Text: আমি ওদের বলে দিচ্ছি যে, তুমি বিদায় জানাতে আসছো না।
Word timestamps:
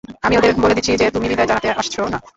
আমি 0.21 0.35
ওদের 0.37 0.51
বলে 0.63 0.75
দিচ্ছি 0.77 0.91
যে, 0.95 1.07
তুমি 1.15 1.25
বিদায় 1.27 1.49
জানাতে 1.49 1.67
আসছো 1.73 2.01
না। 2.13 2.19